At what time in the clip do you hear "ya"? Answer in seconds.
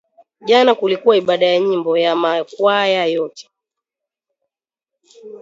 1.45-1.59, 1.97-2.15